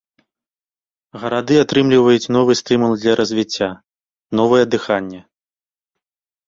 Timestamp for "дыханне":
4.75-5.21